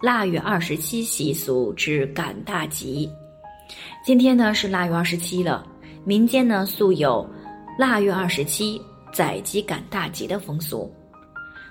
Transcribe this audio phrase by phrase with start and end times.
[0.00, 3.10] 腊月二十七习俗之赶大集，
[4.04, 5.66] 今天呢是腊月二十七了。
[6.04, 7.28] 民间呢素有
[7.76, 8.80] 腊月二十七
[9.12, 10.94] 宰鸡赶大集的风俗。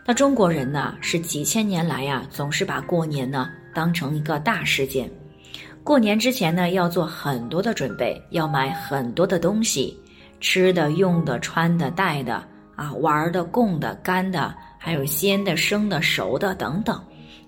[0.06, 5.10] 那中国人呢是几千年来呀，总是把过年呢当成一个大事件。
[5.82, 9.98] 过年之前呢要做很多的准备，要买很多的东西，
[10.42, 12.44] 吃的、用的、穿的、戴的
[12.76, 17.02] 啊，玩的、供的、干的，还有鲜的、生的、熟的等等。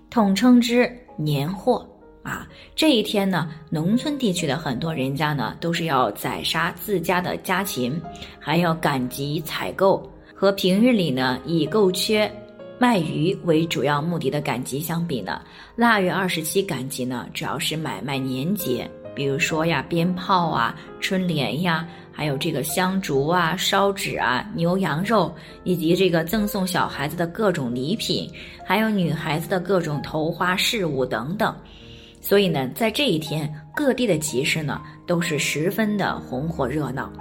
[0.10, 1.88] 统称之年货
[2.24, 8.02] 啊，这一天呢，农村地区的很多人家呢，都是要宰杀自家的家禽，
[8.40, 10.02] 还要赶集采购。
[10.34, 12.32] 和平日里呢，以购缺
[12.80, 15.42] 卖鱼为主要目的的赶集相比呢，
[15.76, 21.86] 腊月二十七赶集呢，主要是买卖年节，比如说呀，鞭炮啊，春联呀。
[22.10, 25.34] 还有这个香烛啊、烧纸啊、牛羊肉，
[25.66, 28.30] 以及这个赠送小孩子的各种礼品，
[28.66, 31.54] 还有女孩子的各种头花饰物等等。
[32.22, 37.12] 所以呢，在这一天，各地的集市呢都是十分的红火热闹。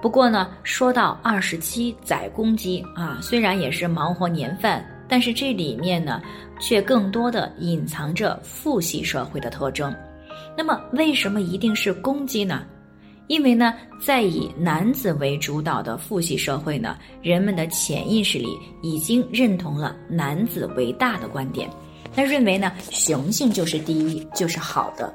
[0.00, 6.22] 不过呢，说到二十七宰公鸡啊，虽然也是忙活年饭，但是这里面呢，
[6.58, 9.94] 却更多的隐藏着父系社会的特征。
[10.56, 12.62] 那么，为什么一定是公鸡呢？
[13.28, 13.72] 因为呢，
[14.04, 21.70] 在以男子为主导的父系社会呢，人们的潜意识里已经认同了男子为大的观点，
[22.12, 25.14] 他认为呢，雄性就是第一，就是好的。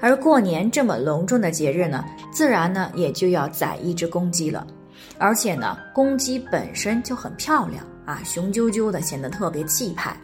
[0.00, 4.64] 而过年这么隆重的节日呢，自然呢也就要宰一只公鸡了，
[5.18, 10.16] 而且呢，公鸡本身就很漂亮啊，雄赳赳的，显得特别气派。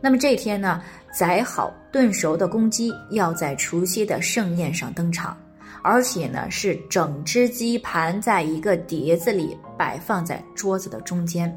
[0.00, 0.82] 那么这天呢，
[1.12, 5.36] 宰好炖熟的公鸡要在除夕的盛宴上登场。
[5.82, 11.56] 而且呢，是整只鸡盘在一个碟子里摆放在桌子的中间，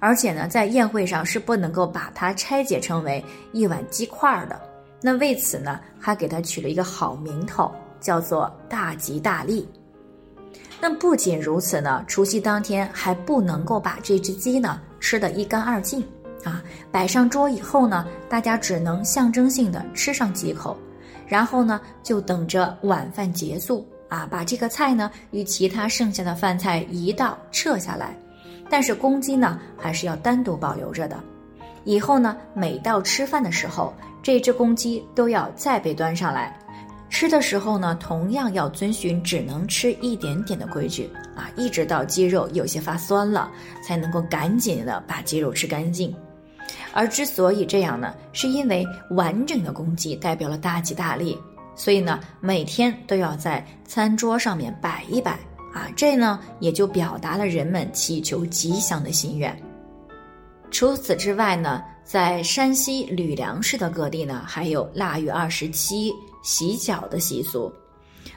[0.00, 4.60] 而且呢，在宴会上是不能够把它拆解成为一碗鸡块的。
[5.00, 7.70] 那为此呢，还给它取了一个好名头，
[8.00, 9.68] 叫做大吉大利。
[10.80, 16.04] 那不仅如此呢，除夕当天还不能够把这只鸡呢吃得一干二净！
[16.92, 20.76] 摆上桌以后呢，大家只能象征性的吃上几口。
[21.26, 28.14] 然后呢，就等着晚饭结束啊，把这个菜呢与其他剩下的饭菜一道撤下来，
[28.68, 31.18] 但是公鸡呢还是要单独保留着的。
[31.84, 36.54] 以后呢，每到吃饭的时候，这只公鸡都要再被端上来。
[37.08, 43.50] 吃的时候呢，同样要遵循只能吃一点点的规矩啊，一直到鸡肉有些发酸了，
[43.82, 46.14] 才能够赶紧的把鸡肉吃干净。
[46.92, 51.38] 而之所以这样呢，是因为完整的公鸡代表了大吉大利，
[51.74, 55.32] 所以呢，每天都要在餐桌上面摆一摆
[55.72, 59.56] 啊，这呢也就表达了人们祈求吉祥的心愿。
[60.70, 66.12] 除此之外呢，在山西吕梁市的各地呢，还有腊月二十七
[66.42, 67.72] 洗脚的习俗。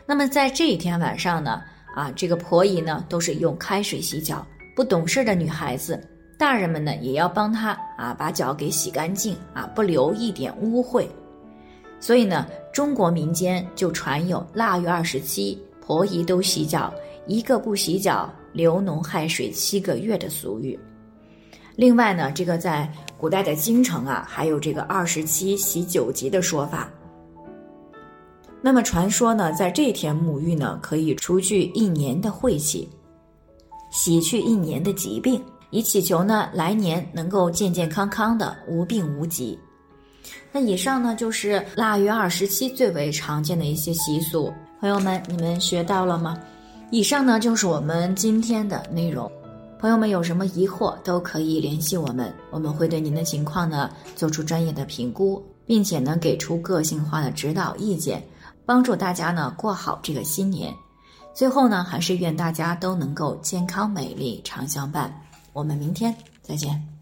[0.06, 1.62] 那么在这一天晚上呢，
[1.96, 6.02] 啊，这个婆姨呢都是用开水洗脚，不懂事的女孩子。
[6.38, 11.08] 大人们呢，也要帮他啊，把脚给洗干净啊，不留一点污秽。
[12.00, 16.94] 所以呢，中国民间就传有腊月二十七婆姨都洗脚，
[17.26, 20.78] 一个不洗脚流脓害水七个月的俗语。
[21.78, 26.90] 另外呢，这个在古代的京城啊，还有这个二十七洗九级的说法。
[28.62, 32.90] 那么传说呢，在这天沐浴呢，可以除去一年的晦气，
[33.92, 35.42] 洗去一年的疾病。
[35.72, 39.58] 以祈求呢，来年能够健健康康的，无病无疾。
[40.52, 44.54] 那以上呢，就是腊月二十七最为常见的一些习俗。
[44.80, 46.38] 朋友们，你们学到了吗？
[46.92, 49.30] 以上呢，就是我们今天的内容。
[49.78, 58.24] 朋友们有什么疑惑，都可以联系我们，我们会对您的情况呢做出专业的评估，并且呢给出个性化的指导意见，
[58.66, 60.74] 帮助大家呢过好这个新年。
[61.34, 65.14] 最后呢，还是愿大家都能够健康美丽常相伴。
[65.56, 66.95] 我们明天再见。